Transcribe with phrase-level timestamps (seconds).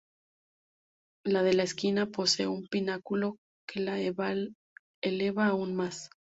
[1.23, 6.09] La de la esquina posee un pináculo que la eleva aún más.